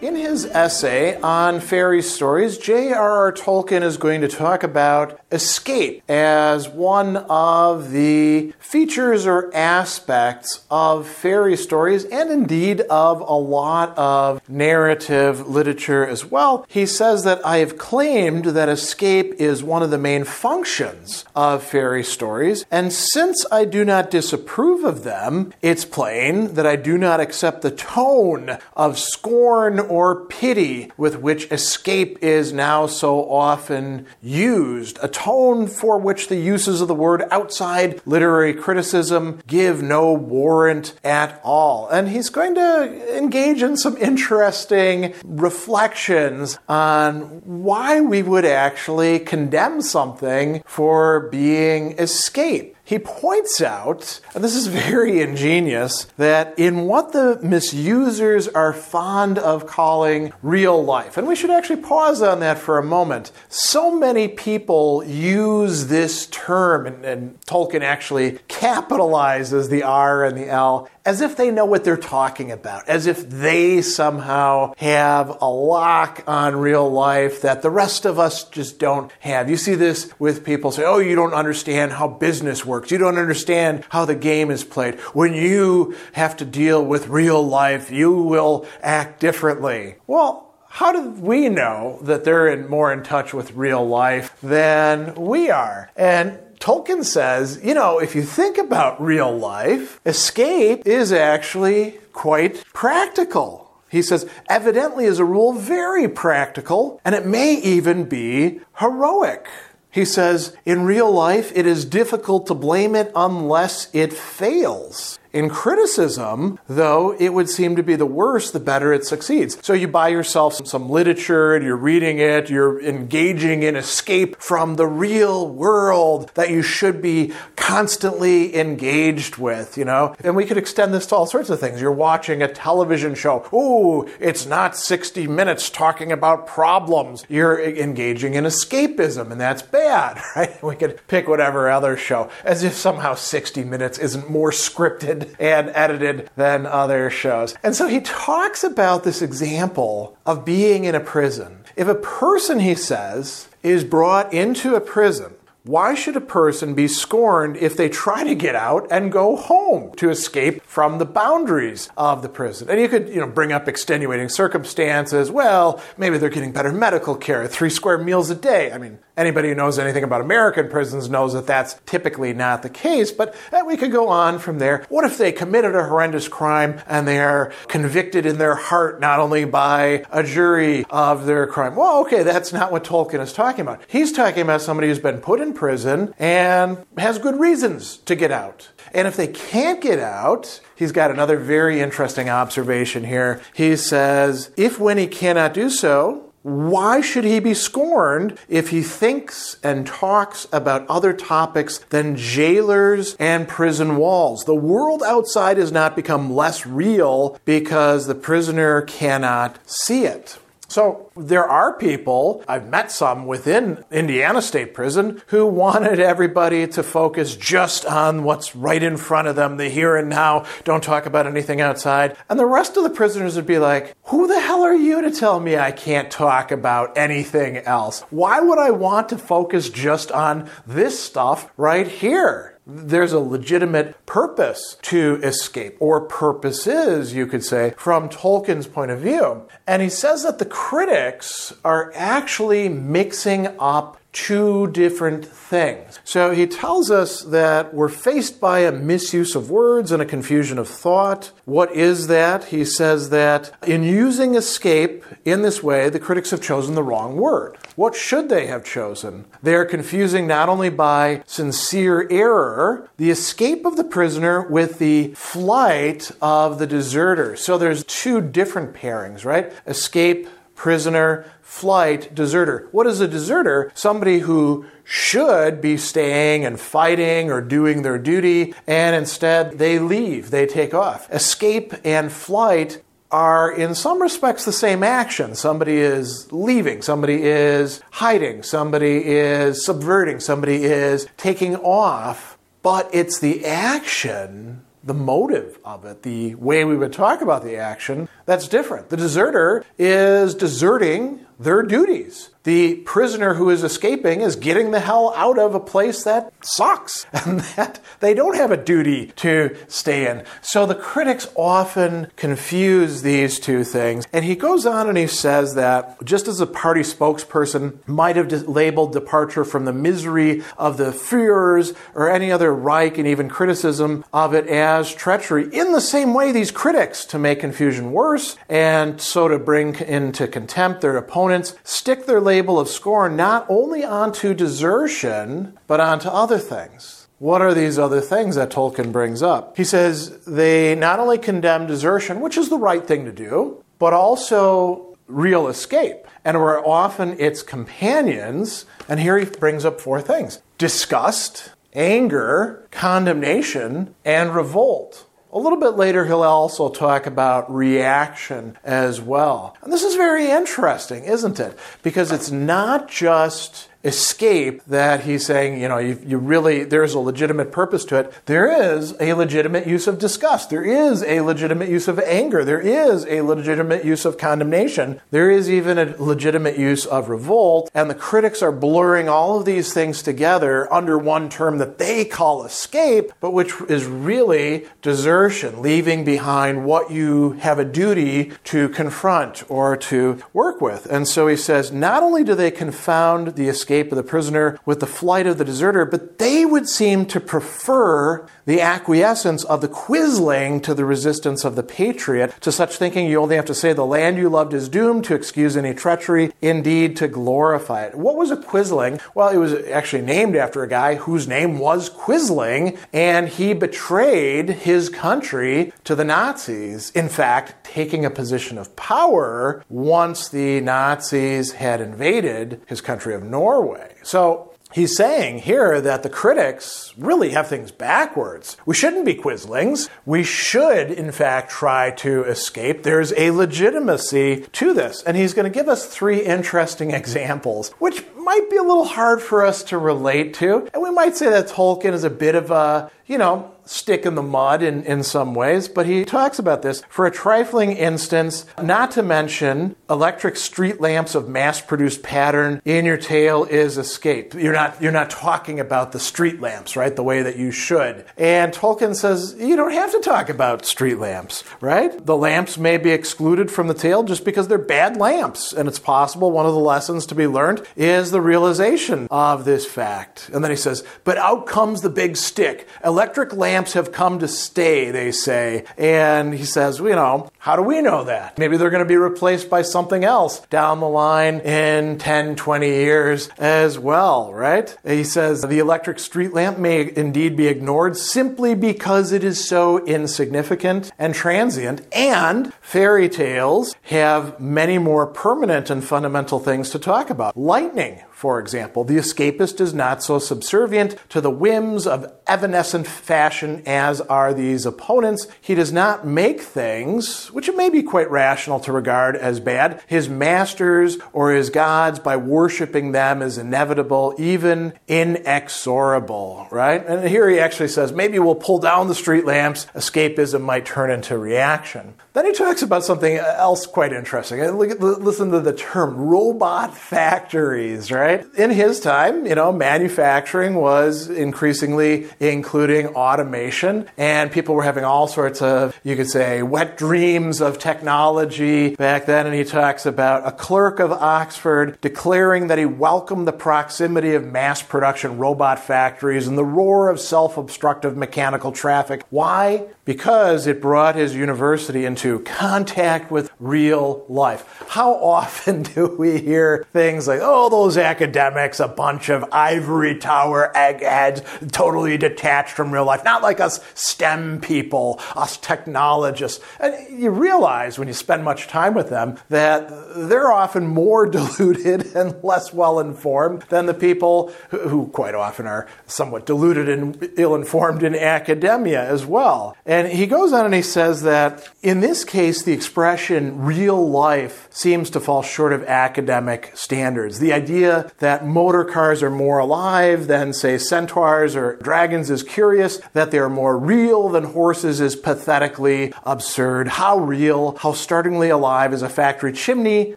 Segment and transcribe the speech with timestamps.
[0.00, 3.32] In his essay on fairy stories, J.R.R.
[3.32, 11.06] Tolkien is going to talk about escape as one of the features or aspects of
[11.06, 16.64] fairy stories and indeed of a lot of narrative literature as well.
[16.66, 21.62] He says that I have claimed that escape is one of the main functions of
[21.62, 26.96] fairy stories, and since I do not disapprove of them, it's plain that I do
[26.96, 34.06] not accept the tone of scorn or pity with which escape is now so often
[34.22, 40.12] used, a tone for which the uses of the word outside literary criticism give no
[40.12, 41.88] warrant at all.
[41.88, 49.82] And he's going to engage in some interesting reflections on why we would actually condemn
[49.82, 57.12] something for being escape he points out, and this is very ingenious, that in what
[57.12, 62.58] the misusers are fond of calling real life, and we should actually pause on that
[62.58, 63.30] for a moment.
[63.48, 70.48] So many people use this term, and, and Tolkien actually capitalizes the R and the
[70.48, 75.50] L as if they know what they're talking about, as if they somehow have a
[75.50, 79.50] lock on real life that the rest of us just don't have.
[79.50, 82.92] You see this with people say, Oh, you don't understand how business works.
[82.92, 85.00] You don't understand how the game is played.
[85.12, 89.96] When you have to deal with real life, you will act differently.
[90.06, 95.16] Well, how do we know that they're in, more in touch with real life than
[95.16, 95.90] we are?
[95.96, 102.62] And Tolkien says, you know, if you think about real life, escape is actually quite
[102.74, 103.70] practical.
[103.88, 109.48] He says, evidently, as a rule, very practical, and it may even be heroic.
[109.90, 115.18] He says, in real life, it is difficult to blame it unless it fails.
[115.32, 119.64] In criticism, though, it would seem to be the worse the better it succeeds.
[119.64, 124.74] So you buy yourself some literature and you're reading it, you're engaging in escape from
[124.74, 130.16] the real world that you should be constantly engaged with, you know?
[130.24, 131.80] And we could extend this to all sorts of things.
[131.80, 133.46] You're watching a television show.
[133.52, 137.24] Ooh, it's not 60 minutes talking about problems.
[137.28, 140.60] You're engaging in escapism, and that's bad, right?
[140.60, 145.70] We could pick whatever other show, as if somehow 60 minutes isn't more scripted and
[145.74, 147.54] edited than other shows.
[147.62, 151.64] And so he talks about this example of being in a prison.
[151.76, 156.88] If a person, he says, is brought into a prison, why should a person be
[156.88, 161.90] scorned if they try to get out and go home to escape from the boundaries
[161.98, 162.70] of the prison?
[162.70, 165.30] And you could, you know, bring up extenuating circumstances.
[165.30, 168.72] Well, maybe they're getting better medical care, three square meals a day.
[168.72, 172.70] I mean, Anybody who knows anything about American prisons knows that that's typically not the
[172.70, 174.86] case, but eh, we could go on from there.
[174.88, 179.18] What if they committed a horrendous crime and they are convicted in their heart not
[179.18, 181.76] only by a jury of their crime?
[181.76, 183.82] Well, okay, that's not what Tolkien is talking about.
[183.88, 188.32] He's talking about somebody who's been put in prison and has good reasons to get
[188.32, 188.70] out.
[188.94, 193.42] And if they can't get out, he's got another very interesting observation here.
[193.52, 198.82] He says, if when he cannot do so, why should he be scorned if he
[198.82, 204.44] thinks and talks about other topics than jailers and prison walls?
[204.44, 210.38] The world outside has not become less real because the prisoner cannot see it.
[210.70, 216.84] So there are people, I've met some within Indiana State Prison, who wanted everybody to
[216.84, 221.06] focus just on what's right in front of them, the here and now, don't talk
[221.06, 222.16] about anything outside.
[222.28, 225.10] And the rest of the prisoners would be like, who the hell are you to
[225.10, 228.02] tell me I can't talk about anything else?
[228.10, 232.49] Why would I want to focus just on this stuff right here?
[232.66, 239.00] There's a legitimate purpose to escape, or purposes, you could say, from Tolkien's point of
[239.00, 239.46] view.
[239.66, 246.00] And he says that the critics are actually mixing up two different things.
[246.04, 250.58] So he tells us that we're faced by a misuse of words and a confusion
[250.58, 251.32] of thought.
[251.44, 252.44] What is that?
[252.44, 257.16] He says that in using escape in this way, the critics have chosen the wrong
[257.16, 257.56] word.
[257.76, 259.26] What should they have chosen?
[259.42, 265.14] They are confusing not only by sincere error the escape of the prisoner with the
[265.14, 267.36] flight of the deserter.
[267.36, 269.52] So there's two different pairings, right?
[269.66, 270.28] Escape
[270.60, 272.68] prisoner, flight, deserter.
[272.70, 273.72] What is a deserter?
[273.74, 280.30] Somebody who should be staying and fighting or doing their duty, and instead they leave,
[280.30, 281.10] they take off.
[281.10, 285.34] Escape and flight are in some respects the same action.
[285.34, 293.18] Somebody is leaving, somebody is hiding, somebody is subverting, somebody is taking off, but it's
[293.18, 298.48] the action the motive of it, the way we would talk about the action, that's
[298.48, 298.88] different.
[298.88, 302.30] The deserter is deserting their duties.
[302.42, 307.04] The prisoner who is escaping is getting the hell out of a place that sucks
[307.12, 310.24] and that they don't have a duty to stay in.
[310.40, 314.06] So the critics often confuse these two things.
[314.10, 318.30] And he goes on and he says that just as a party spokesperson might have
[318.48, 324.02] labeled departure from the misery of the Führers or any other Reich and even criticism
[324.14, 328.98] of it as treachery, in the same way, these critics, to make confusion worse and
[328.98, 334.34] so to bring into contempt their opponents, stick their label of scorn not only onto
[334.34, 337.08] desertion, but onto other things.
[337.18, 339.56] What are these other things that Tolkien brings up?
[339.56, 343.92] He says they not only condemn desertion, which is the right thing to do, but
[343.92, 346.06] also real escape.
[346.24, 353.94] And where often its companions, and here he brings up four things disgust, anger, condemnation,
[354.04, 355.04] and revolt.
[355.32, 359.56] A little bit later, he'll also talk about reaction as well.
[359.62, 361.56] And this is very interesting, isn't it?
[361.84, 366.98] Because it's not just escape that he's saying, you know, you, you, really, there's a
[366.98, 368.12] legitimate purpose to it.
[368.26, 370.50] There is a legitimate use of disgust.
[370.50, 372.44] There is a legitimate use of anger.
[372.44, 375.00] There is a legitimate use of condemnation.
[375.10, 377.70] There is even a legitimate use of revolt.
[377.72, 382.04] And the critics are blurring all of these things together under one term that they
[382.04, 388.68] call escape, but which is really desertion, leaving behind what you have a duty to
[388.68, 390.84] confront or to work with.
[390.84, 394.58] And so he says, not only do they confound the escape escape of the prisoner
[394.66, 399.60] with the flight of the deserter, but they would seem to prefer the acquiescence of
[399.60, 402.34] the quisling to the resistance of the patriot.
[402.40, 405.14] To such thinking, you only have to say, The land you loved is doomed to
[405.14, 407.94] excuse any treachery, indeed to glorify it.
[407.94, 409.00] What was a quisling?
[409.14, 414.50] Well, it was actually named after a guy whose name was Quisling, and he betrayed
[414.50, 416.90] his country to the Nazis.
[416.90, 423.22] In fact, taking a position of power once the Nazis had invaded his country of
[423.22, 423.59] Norway.
[424.02, 428.56] So He's saying here that the critics really have things backwards.
[428.64, 429.88] We shouldn't be quislings.
[430.06, 432.84] We should, in fact, try to escape.
[432.84, 435.02] There's a legitimacy to this.
[435.02, 439.20] And he's going to give us three interesting examples, which might be a little hard
[439.20, 440.68] for us to relate to.
[440.72, 444.16] And we might say that Tolkien is a bit of a, you know, stick in
[444.16, 448.44] the mud in, in some ways, but he talks about this for a trifling instance,
[448.60, 454.34] not to mention electric street lamps of mass produced pattern in your tale is escape.
[454.34, 456.94] You're not, you're not talking about the street lamps, right?
[456.94, 458.04] The way that you should.
[458.18, 462.04] And Tolkien says you don't have to talk about street lamps, right?
[462.04, 465.52] The lamps may be excluded from the tale just because they're bad lamps.
[465.52, 469.64] And it's possible one of the lessons to be learned is the realization of this
[469.64, 470.28] fact.
[470.32, 472.66] And then he says, but out comes the big stick.
[472.84, 475.64] Electric lamps lamps have come to stay, they say.
[475.76, 478.38] And he says, you know, how do we know that?
[478.38, 482.66] Maybe they're going to be replaced by something else down the line in 10, 20
[482.66, 484.74] years as well, right?
[484.82, 489.84] He says the electric street lamp may indeed be ignored simply because it is so
[489.84, 491.82] insignificant and transient.
[491.92, 497.36] And fairy tales have many more permanent and fundamental things to talk about.
[497.36, 498.84] Lightning, for example.
[498.84, 504.66] The escapist is not so subservient to the whims of evanescent fashion as are these
[504.66, 505.26] opponents.
[505.40, 509.82] He does not make things, which it may be quite rational to regard as bad,
[509.86, 516.86] his masters or his gods by worshiping them as inevitable, even inexorable, right?
[516.86, 520.90] And here he actually says maybe we'll pull down the street lamps, escapism might turn
[520.90, 521.94] into reaction.
[522.12, 524.40] Then he talks about something else quite interesting.
[524.58, 528.09] Listen to the term robot factories, right?
[528.10, 528.34] Right?
[528.34, 535.06] In his time, you know, manufacturing was increasingly including automation, and people were having all
[535.06, 539.26] sorts of, you could say, wet dreams of technology back then.
[539.26, 544.24] And he talks about a clerk of Oxford declaring that he welcomed the proximity of
[544.24, 549.04] mass production robot factories and the roar of self obstructive mechanical traffic.
[549.10, 549.66] Why?
[549.90, 554.64] Because it brought his university into contact with real life.
[554.68, 560.56] How often do we hear things like, oh, those academics, a bunch of ivory tower
[560.56, 566.38] eggheads, totally detached from real life, not like us STEM people, us technologists.
[566.60, 571.96] And you realize when you spend much time with them that they're often more deluded
[571.96, 577.10] and less well informed than the people who, who quite often are somewhat deluded and
[577.16, 579.56] ill informed in academia as well.
[579.66, 584.48] And he goes on and he says that in this case, the expression real life
[584.50, 587.18] seems to fall short of academic standards.
[587.18, 592.80] The idea that motor cars are more alive than, say, centaurs or dragons is curious,
[592.92, 596.68] that they are more real than horses is pathetically absurd.
[596.68, 599.96] How real, how startlingly alive is a factory chimney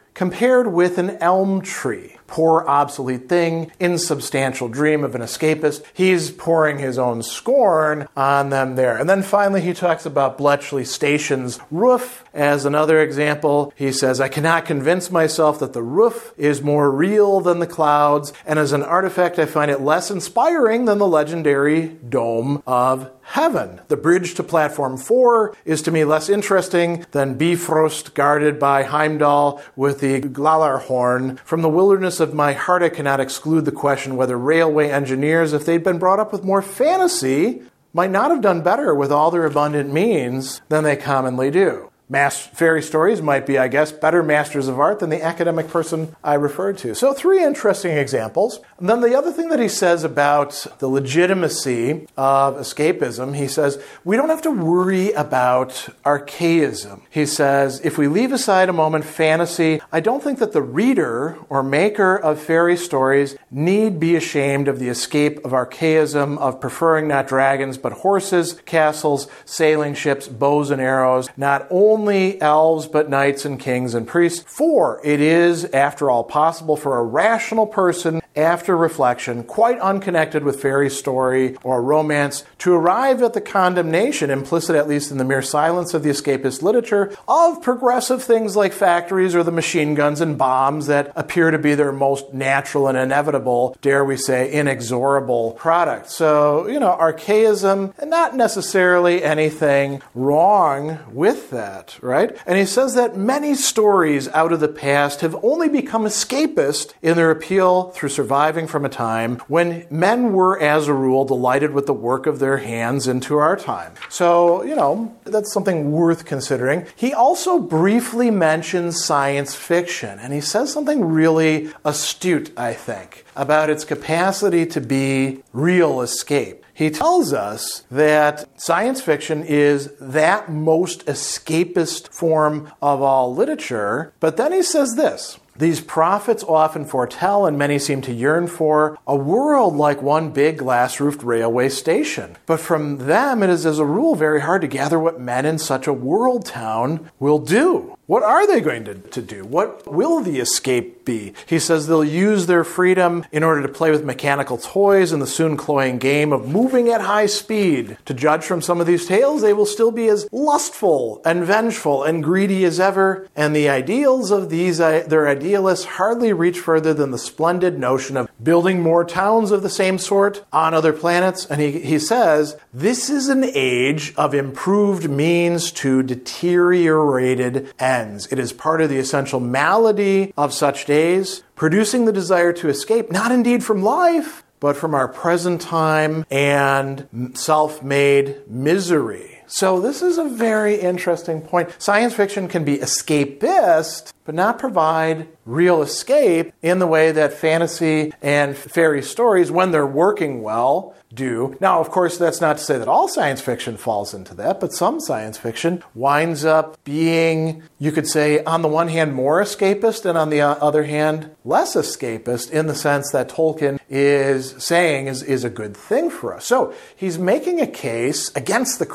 [0.14, 2.18] compared with an elm tree?
[2.34, 5.84] Poor, obsolete thing, insubstantial dream of an escapist.
[5.94, 8.98] He's pouring his own scorn on them there.
[8.98, 13.74] And then finally, he talks about Bletchley Station's roof as another example.
[13.76, 18.34] He says, I cannot convince myself that the roof is more real than the clouds,
[18.46, 23.80] and as an artifact, I find it less inspiring than the legendary dome of heaven.
[23.88, 29.62] The bridge to platform four is to me less interesting than Bifrost guarded by Heimdall
[29.76, 31.40] with the Gjallarhorn.
[31.40, 35.66] From the wilderness of my heart, I cannot exclude the question whether railway engineers, if
[35.66, 37.64] they'd been brought up with more fantasy,
[37.94, 41.92] might not have done better with all their abundant means than they commonly do.
[42.14, 46.16] Mass fairy stories might be, I guess, better masters of art than the academic person
[46.24, 46.94] I referred to.
[46.94, 48.60] So, three interesting examples.
[48.78, 53.82] And then the other thing that he says about the legitimacy of escapism, he says,
[54.04, 57.02] we don't have to worry about archaism.
[57.10, 61.40] He says, if we leave aside a moment fantasy, I don't think that the reader
[61.50, 67.08] or maker of fairy stories need be ashamed of the escape of archaism, of preferring
[67.08, 73.46] not dragons but horses, castles, sailing ships, bows and arrows, not only elves but knights
[73.46, 74.44] and kings and priests.
[74.48, 80.62] For it is, after all, possible for a rational person after reflection, quite unconnected with
[80.62, 85.42] fairy story or romance, to arrive at the condemnation, implicit at least in the mere
[85.42, 90.38] silence of the escapist literature, of progressive things like factories or the machine guns and
[90.38, 96.10] bombs that appear to be their most natural and inevitable, dare we say, inexorable product.
[96.10, 102.38] So, you know, archaism, and not necessarily anything wrong with that, right?
[102.46, 107.16] And he says that many stories out of the past have only become escapist in
[107.16, 111.86] their appeal through surviving from a time when men were, as a rule, delighted with
[111.88, 113.92] the work of their hands into our time.
[114.08, 116.86] So, you know, that's something worth considering.
[116.96, 123.70] He also briefly mentions science fiction, and he says something really astute, I think, about
[123.70, 126.64] its capacity to be real escape.
[126.74, 134.38] He tells us that science fiction is that most escapist form of all literature, but
[134.38, 139.16] then he says this these prophets often foretell, and many seem to yearn for, a
[139.16, 142.38] world like one big glass roofed railway station.
[142.46, 145.60] But from them, it is as a rule very hard to gather what men in
[145.60, 147.96] such a world town will do.
[148.06, 149.46] What are they going to, to do?
[149.46, 151.34] What will the escape be?
[151.46, 155.28] He says they'll use their freedom in order to play with mechanical toys in the
[155.28, 157.98] soon cloying game of moving at high speed.
[158.04, 162.04] To judge from some of these tales, they will still be as lustful and vengeful
[162.04, 166.94] and greedy as ever, and the ideals of these uh, their idealists hardly reach further
[166.94, 171.46] than the splendid notion of building more towns of the same sort on other planets.
[171.46, 178.28] And he, he says, this is an age of improved means to deteriorated ends.
[178.32, 183.12] It is part of the essential malady of such days, producing the desire to escape,
[183.12, 189.43] not indeed from life, but from our present time and self made misery.
[189.48, 191.70] So, this is a very interesting point.
[191.80, 198.14] Science fiction can be escapist, but not provide real escape in the way that fantasy
[198.22, 201.56] and fairy stories, when they're working well, do.
[201.60, 204.74] Now, of course, that's not to say that all science fiction falls into that, but
[204.74, 210.06] some science fiction winds up being, you could say, on the one hand, more escapist,
[210.06, 215.22] and on the other hand, less escapist in the sense that Tolkien is saying is,
[215.24, 216.46] is a good thing for us.
[216.46, 218.86] So he's making a case against the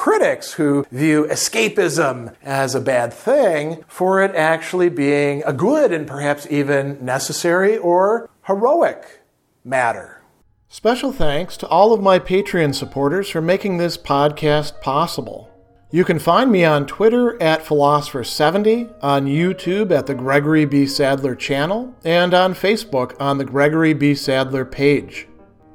[0.52, 6.46] who view escapism as a bad thing for it actually being a good and perhaps
[6.50, 9.22] even necessary or heroic
[9.64, 10.22] matter.
[10.68, 15.50] Special thanks to all of my Patreon supporters for making this podcast possible.
[15.90, 20.84] You can find me on Twitter at Philosopher70, on YouTube at the Gregory B.
[20.84, 24.14] Sadler channel, and on Facebook on the Gregory B.
[24.14, 25.26] Sadler page.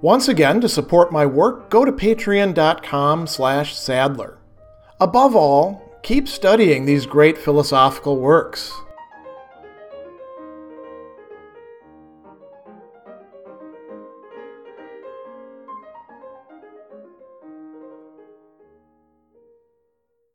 [0.02, 4.38] Once again, to support my work, go to patreon.com slash sadler.
[5.00, 8.72] Above all, keep studying these great philosophical works.